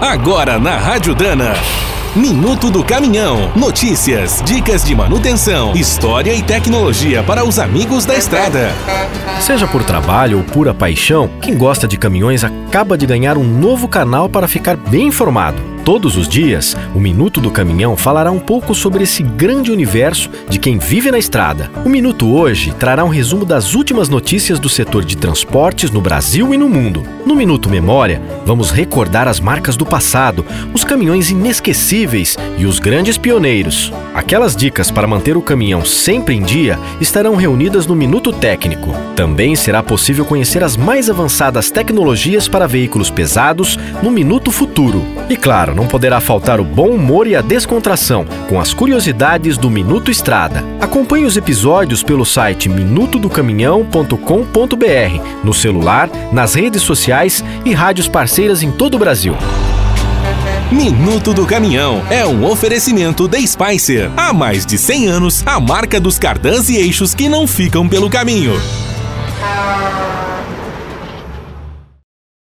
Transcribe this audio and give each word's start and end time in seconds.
Agora 0.00 0.58
na 0.58 0.78
Rádio 0.78 1.14
Dana. 1.14 1.52
Minuto 2.16 2.70
do 2.70 2.82
Caminhão. 2.82 3.52
Notícias, 3.54 4.42
dicas 4.46 4.82
de 4.82 4.94
manutenção, 4.94 5.74
história 5.74 6.32
e 6.32 6.42
tecnologia 6.42 7.22
para 7.22 7.44
os 7.44 7.58
amigos 7.58 8.06
da 8.06 8.16
estrada. 8.16 8.70
Seja 9.42 9.66
por 9.66 9.84
trabalho 9.84 10.38
ou 10.38 10.44
pura 10.44 10.72
paixão, 10.72 11.28
quem 11.42 11.54
gosta 11.54 11.86
de 11.86 11.98
caminhões 11.98 12.42
acaba 12.42 12.96
de 12.96 13.04
ganhar 13.04 13.36
um 13.36 13.44
novo 13.44 13.86
canal 13.88 14.26
para 14.26 14.48
ficar 14.48 14.74
bem 14.74 15.08
informado. 15.08 15.69
Todos 15.90 16.16
os 16.16 16.28
dias, 16.28 16.76
o 16.94 17.00
Minuto 17.00 17.40
do 17.40 17.50
Caminhão 17.50 17.96
falará 17.96 18.30
um 18.30 18.38
pouco 18.38 18.76
sobre 18.76 19.02
esse 19.02 19.24
grande 19.24 19.72
universo 19.72 20.30
de 20.48 20.56
quem 20.56 20.78
vive 20.78 21.10
na 21.10 21.18
estrada. 21.18 21.68
O 21.84 21.88
Minuto 21.88 22.32
hoje 22.32 22.72
trará 22.78 23.04
um 23.04 23.08
resumo 23.08 23.44
das 23.44 23.74
últimas 23.74 24.08
notícias 24.08 24.60
do 24.60 24.68
setor 24.68 25.04
de 25.04 25.16
transportes 25.16 25.90
no 25.90 26.00
Brasil 26.00 26.54
e 26.54 26.56
no 26.56 26.68
mundo. 26.68 27.02
No 27.26 27.34
Minuto 27.34 27.68
Memória, 27.68 28.22
vamos 28.46 28.70
recordar 28.70 29.26
as 29.26 29.40
marcas 29.40 29.76
do 29.76 29.84
passado, 29.84 30.46
os 30.72 30.84
caminhões 30.84 31.28
inesquecíveis 31.28 32.38
e 32.56 32.66
os 32.66 32.78
grandes 32.78 33.18
pioneiros. 33.18 33.92
Aquelas 34.20 34.54
dicas 34.54 34.90
para 34.90 35.06
manter 35.06 35.34
o 35.34 35.40
caminhão 35.40 35.82
sempre 35.82 36.34
em 36.34 36.42
dia 36.42 36.78
estarão 37.00 37.36
reunidas 37.36 37.86
no 37.86 37.96
Minuto 37.96 38.34
Técnico. 38.34 38.92
Também 39.16 39.56
será 39.56 39.82
possível 39.82 40.26
conhecer 40.26 40.62
as 40.62 40.76
mais 40.76 41.08
avançadas 41.08 41.70
tecnologias 41.70 42.46
para 42.46 42.68
veículos 42.68 43.08
pesados 43.08 43.78
no 44.02 44.10
Minuto 44.10 44.52
Futuro. 44.52 45.02
E 45.30 45.38
claro, 45.38 45.74
não 45.74 45.86
poderá 45.86 46.20
faltar 46.20 46.60
o 46.60 46.64
bom 46.64 46.90
humor 46.90 47.26
e 47.26 47.34
a 47.34 47.40
descontração 47.40 48.26
com 48.46 48.60
as 48.60 48.74
curiosidades 48.74 49.56
do 49.56 49.70
Minuto 49.70 50.10
Estrada. 50.10 50.62
Acompanhe 50.78 51.24
os 51.24 51.38
episódios 51.38 52.02
pelo 52.02 52.26
site 52.26 52.68
minutodocaminhão.com.br, 52.68 55.42
no 55.42 55.54
celular, 55.54 56.10
nas 56.30 56.52
redes 56.52 56.82
sociais 56.82 57.42
e 57.64 57.72
rádios 57.72 58.06
parceiras 58.06 58.62
em 58.62 58.70
todo 58.70 58.96
o 58.96 58.98
Brasil. 58.98 59.34
Minuto 60.72 61.34
do 61.34 61.44
Caminhão 61.44 62.00
é 62.10 62.24
um 62.24 62.44
oferecimento 62.44 63.26
da 63.26 63.44
Spicer. 63.44 64.08
Há 64.16 64.32
mais 64.32 64.64
de 64.64 64.78
100 64.78 65.08
anos, 65.08 65.42
a 65.44 65.58
marca 65.58 65.98
dos 65.98 66.16
cardãs 66.16 66.68
e 66.68 66.76
eixos 66.76 67.12
que 67.12 67.28
não 67.28 67.44
ficam 67.44 67.88
pelo 67.88 68.08
caminho. 68.08 68.52